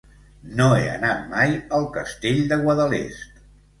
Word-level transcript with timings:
No 0.61 0.69
he 0.77 0.87
anat 0.93 1.21
mai 1.33 1.53
al 1.81 1.85
Castell 1.99 2.43
de 2.53 2.59
Guadalest. 2.67 3.45